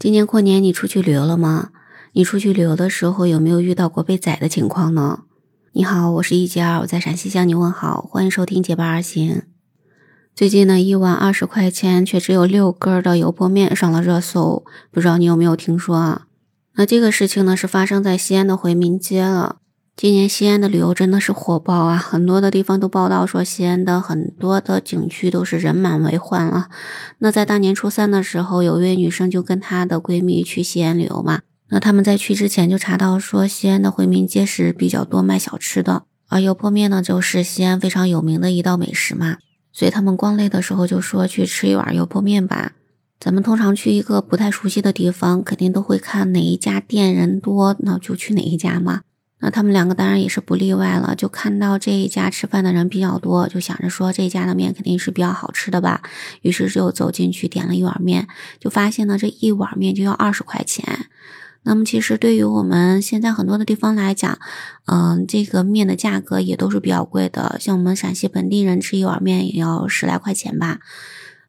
[0.00, 1.72] 今年过年你出去旅游了吗？
[2.12, 5.24] 你出去旅游的时候有没有遇到过被宰的情况呢？
[5.72, 9.42] 你好，我是一杰二，我在陕西向你问好，欢迎收听结伴而行。
[10.34, 16.22] 最近呢，一碗二十块钱却只有六根的油泼面上了热搜，不知道你有没有听说啊？
[16.76, 19.56] 那这个事情呢，是发生在西安的回民街了。
[19.96, 26.68] 今年西安的旅游真的是火爆啊，很多的地方都报道说西安的很多的景区都是人满为患了。
[27.18, 31.42] 那在大年初三的时候，有一位女生就跟她的闺蜜去西安旅游嘛。
[31.68, 39.36] 那他们在去之前就查到说西安的回民街是比较多卖小吃的，而油泼面呢就是西安非常有名的一道美食嘛。
[39.70, 42.72] 所以他们逛累的时候就说去吃一碗油泼面吧。
[43.20, 49.02] 咱们通常去一个不太熟悉的地方，肯定都会看哪一家店人多，那就去哪一家嘛。
[49.40, 56.02] 那他们两个当然也是不例外了，就看到这一家吃饭的人比较多，就想着说这一家的面肯定是比较好吃的吧，
[56.42, 61.06] 于是就走进去点了一碗面，就发现呢这一碗面就要二十块钱。
[61.62, 64.38] 那么其实对于我们现在很多的地方来讲，
[64.86, 70.80] 嗯，这个面的价格也都是比较贵的，像我们陕西本地人吃一碗面也要十来块钱吧。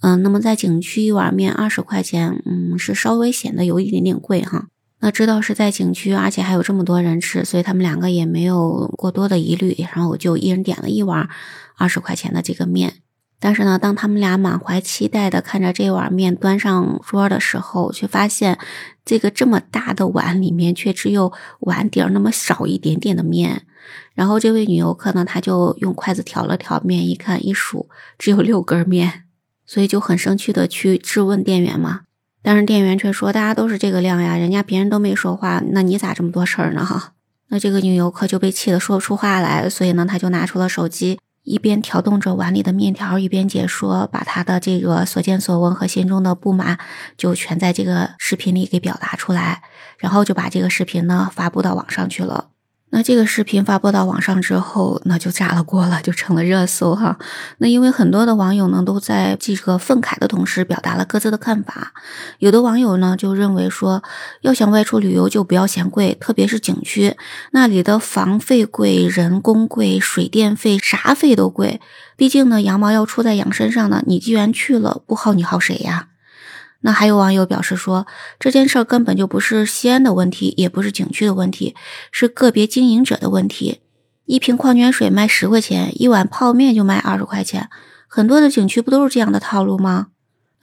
[0.00, 4.68] 嗯，那么在景区一碗面二十块钱，嗯，是稍微显得有一点点贵哈。
[5.04, 11.28] 那知道是在景区，而且还有这么多人吃，所以他们两个也没有过多的疑虑，然后我就一人点了一碗
[11.76, 12.94] 二十块钱的这个面。
[13.38, 18.58] 但是呢，当他们俩满怀期待的看着这碗面端上桌的时候，却发现
[19.04, 23.66] 这个这么大的碗里面却只有碗底儿那么少一点点的面。
[24.14, 29.24] 然后这位女游客呢，她就用筷子挑了挑面，一看一数，只有六根面，
[29.66, 32.04] 所以就很生气的去质问店员嘛。
[32.44, 37.14] 但是店员却说：“大家都是这个量呀，人家别人都没说话，那你咋这么多事儿呢？”哈，
[37.48, 46.78] 那这个女游客就被气得说不出话来，所以呢，她就拿出了手机，一边挑动着碗里的面条，一边解说，把她的这个所见所闻和心中的不满，
[47.16, 49.62] 就全在这个视频里给表达出来，
[49.96, 52.48] 然后就把这个视频呢发布到网上去了。
[52.96, 57.18] 那这个视频发布到网上之后，那就炸了锅了，就成了热搜哈。
[57.58, 61.92] 那因为很多的网友呢都在这个愤慨的同时，表达了各自的看法。
[62.38, 64.04] 有的网友呢就认为说，
[64.42, 67.16] 要想外出旅游就不要嫌贵，特别是景区
[67.50, 71.80] 那里的房费贵、人工贵、水电费啥费都贵。
[72.16, 76.10] 毕竟呢，羊毛要出在羊身上呢，你既然去了，不薅你薅谁呀？
[76.86, 78.06] 那还有网友表示说，
[78.38, 81.74] 这件事儿根本就不是西安的问题，也不是景区的问题，
[82.12, 83.80] 是个别经营者的问题。
[84.26, 87.70] 一瓶矿泉水卖十块钱，一碗泡面就卖二十块钱，
[88.06, 90.08] 很多的景区不都是这样的套路吗？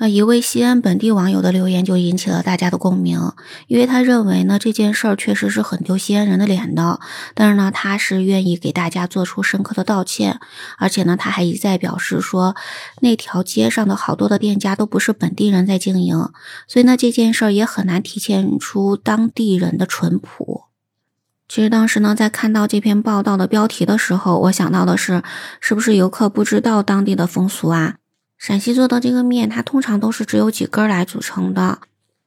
[0.00, 3.20] 那一位西安本地网友的留言就引起了大家的共鸣，
[3.66, 7.00] 因为他认为呢这件事儿确实是很丢西安人的脸的，
[7.34, 10.40] 但是呢他是愿意给大家做出深刻的道歉，
[10.78, 12.56] 而且呢他还一再表示说
[13.02, 16.30] 那条街上的好多的店家都不是本地人在经营，
[16.66, 20.64] 所以呢这件事儿也很难体现出当地人的淳朴。
[21.46, 25.22] 其实当时呢在看到这篇报道的标题的时候，我想到的是
[25.60, 27.96] 是不是游客不知道当地的风俗啊？
[28.40, 31.80] 陕西做的这个面，它通常都是只有几根来组成的。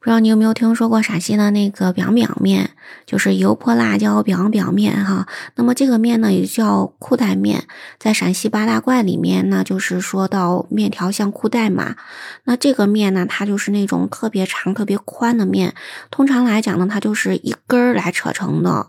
[0.00, 2.70] 不知道你有没有听说过陕西的那个饼饼面，
[3.04, 5.28] 就是油泼辣椒饼饼面哈。
[5.56, 7.64] 那么这个面呢也叫裤带面，
[7.98, 11.96] 在陕西八大怪里面呢，就是说到面条像裤带嘛。
[12.44, 15.74] 那这个面呢，它就是那种特别长、特别宽的面。
[16.10, 18.86] 通常来讲呢，它就是一根儿来扯成的。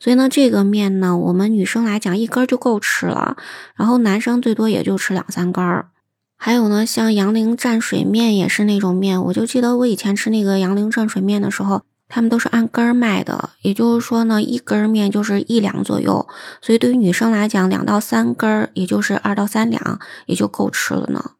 [0.00, 3.36] 所以呢，这个面呢，我们女生来讲一根就够吃了，
[3.76, 5.90] 然后男生最多也就吃两三根儿。
[6.38, 16.28] 还有呢，像杨凌蘸水面也是那种面，我就记得我以前吃那个杨凌蘸水面的时候，他们都是按根儿卖的，也就是说呢，一根面就是一两左右，
[16.60, 21.32] 所以对于女生来讲，两到三根儿，也就是二到三两，也就够吃了呢。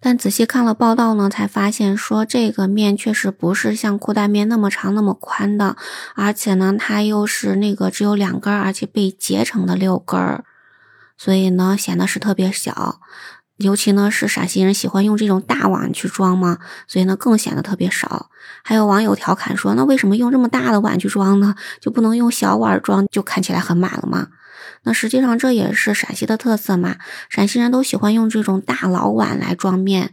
[0.00, 5.74] 但仔细看了报道呢，才发现说这个面确实不是像裤带面那么长那么宽的，
[6.14, 10.44] 而且呢，它又是那个只有两根儿，而且被截成的六根儿，
[11.16, 13.00] 所以呢，显得是特别小。
[13.58, 18.30] 尤其呢是陕西人喜欢用这种大碗去装嘛，所以呢更显得特别少。
[18.62, 21.54] 还有网友调侃说，那为什么用这么大的碗去装呢？
[21.80, 24.28] 就不能用小碗装，就看起来很满了吗？
[24.84, 26.96] 那实际上这也是陕西的特色嘛，
[27.28, 30.12] 陕西人都喜欢用这种大老碗来装面。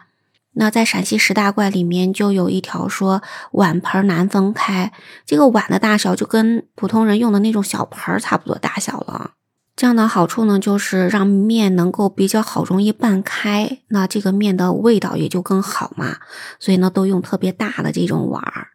[0.54, 3.22] 那在陕西十大怪里面就有一条说
[3.52, 4.92] 碗盆难分开，
[5.26, 9.32] 这个碗的大小就跟普通人用的那种小盆差不多大小了。
[9.76, 16.18] 这样的好处呢，就是让面能够比较好容易拌开，那这个面的味道也就更好嘛。
[16.60, 18.70] 所以呢，都用特别大的这种碗儿。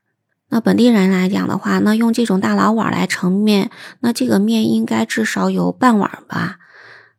[0.50, 3.70] 那本地人来讲的话，那用这种大老碗来盛面，
[4.00, 6.58] 那这个面应该至少有半碗吧。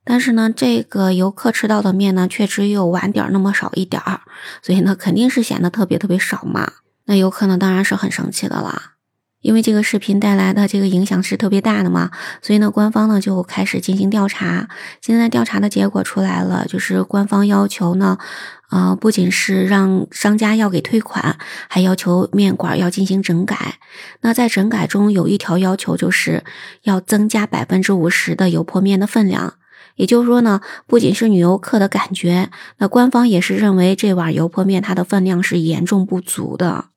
[0.04, 4.22] 但是呢，这个游客吃到的面呢，却只有碗底儿那么少一点儿，
[4.62, 6.72] 所以呢，肯定是显得特别特别少嘛。
[7.06, 8.94] 那游客呢，当然是很生气的啦。
[9.42, 12.12] 因为这个视频带来的这个影响是特别大的嘛，
[12.42, 14.70] 所以呢，官方呢就开始进行调查。
[15.02, 18.20] 现在调查的结果出来了，就是官方要求呢，
[18.70, 23.80] 呃，不仅是让商家要给退款，还要求面馆要进行整改。
[24.22, 26.44] 那在整改中有一条要求，就是
[26.84, 29.56] 要增加百分之五十的油泼面的分量。
[29.96, 36.91] 也就是说呢，不仅是女游客的感觉，那官方也是认为这碗油泼面它的分量是严重不足的。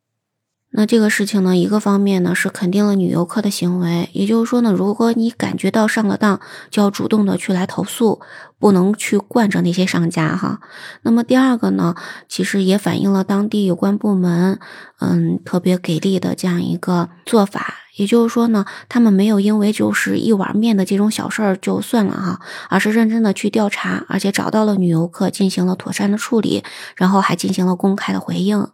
[0.77, 8.21] 那这个事情呢，一个方面呢是肯定了女游客的行为，也就是说呢，如果你感觉到上了当，就要主动的去来投诉，
[8.59, 10.59] 不能去惯着那些商家哈。
[11.03, 11.95] 那么第二个呢，
[12.29, 14.59] 其实也反映了当地有关部门，
[14.99, 26.65] 嗯，特别给力的这样一个做法，也就是说呢，他们没有因为就是一碗面的这种小事儿就算了哈，而是认真的去调查，而且找到了女游客，进行了妥善的处理，
[26.97, 28.67] 然后还进行了公开的回应。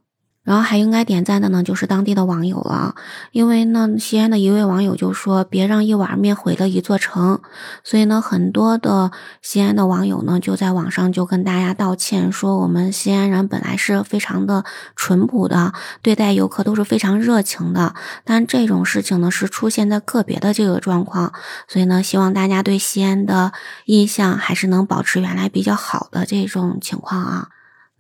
[0.51, 2.97] 然后还应该点赞的呢，就是当地的网友了，
[3.31, 7.41] 因为呢，西安的一位网友就说：“别让一碗面毁了一座城。”
[7.85, 9.13] 所以呢，很多的
[9.43, 14.65] 西安的网友呢，就在网上就跟大家道歉，说我们西安人本来是非常的
[14.97, 17.95] 淳朴的，对待游客都是非常热情的，
[18.25, 21.33] 但这种事情呢，是出现在个别的这个状况，
[21.69, 23.53] 所以呢，希望大家对西安的
[23.85, 27.49] 印象还是能保持原来比较好的这种情况啊。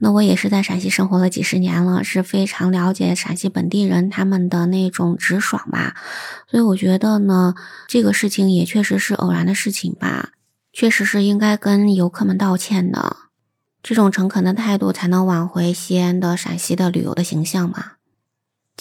[0.02, 5.94] 那我也是在陕西生活了几十年了，是非常了解陕西本地人他们的那种直爽吧，
[6.50, 7.54] 所以我觉得呢，
[7.86, 10.30] 这个事情也确实是偶然的事情吧，
[10.72, 13.16] 确实是应该跟游客们道歉的，
[13.82, 17.99] 这种诚恳的态度才能挽回西安的陕西的旅游的形象嘛。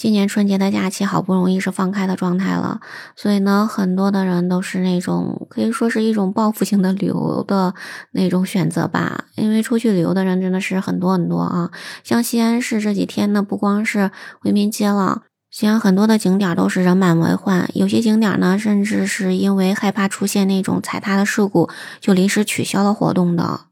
[0.00, 2.80] 今年春节的假期好不容易是放开的状态了，
[3.14, 7.74] 所以呢，很多的人都是那种可以说是一种报复性的旅游的
[8.12, 9.26] 那种选择吧。
[9.34, 11.70] 因为出去旅游的人真的是很多很多啊。
[12.02, 14.10] 像西安市这几天呢，不光是
[14.40, 21.68] 回民街了，西安很多的景点都是人满为患，有些景点呢，甚至是因为害怕出现那种踩踏的事故，
[22.00, 23.66] 就临时取消了活动的。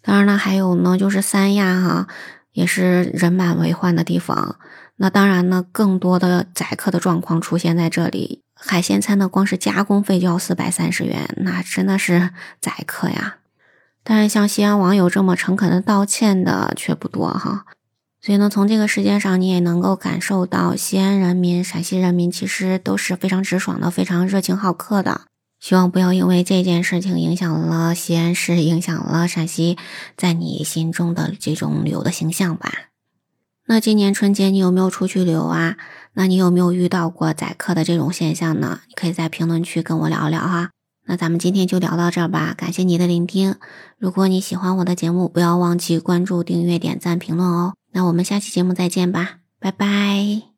[0.00, 2.06] 当然了，还有呢，就是三亚哈，
[2.52, 4.54] 也是人满为患的地方。
[4.96, 8.42] 那当然呢，更多的宰客的状况出现在这里。
[8.54, 12.30] 海鲜餐呢，光是加工费就要四百三十元，那真的是
[12.60, 13.38] 宰客呀。
[14.04, 17.64] 但是像西安网友这么诚恳的道歉的却不多哈。
[18.20, 25.22] 所以呢，从这个事件上，你也能够感受到西安人民、陕西人民其实都是非常直爽的，非常热情好客的。
[25.60, 29.76] 希望不要因为这件事情影响了西安市，影响了陕西
[30.16, 32.70] 在你心中的这种旅游的形象吧。
[33.66, 35.76] 那今年春节你有没有出去旅游啊？
[36.12, 38.80] 那你有没有遇到过宰客的这种现象呢？
[38.88, 40.70] 你可以在评论区跟我聊聊哈。
[41.06, 43.56] 那咱们今天就聊到这儿吧，感谢你的聆听。
[43.98, 47.74] 如果你喜欢我的节目，不要忘记关注、订阅、点赞、评论哦。
[47.92, 50.53] 那我们下期节目再见吧，拜拜。